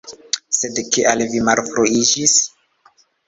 Sed 0.59 0.79
kial 0.95 1.21
vi 1.35 1.41
malfruiĝis? 1.51 2.35